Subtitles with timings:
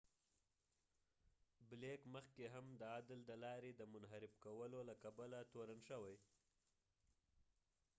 [1.69, 6.15] بلیک مخکی هم د عدل د لارې د منحرف کولو له کبله تورن شوی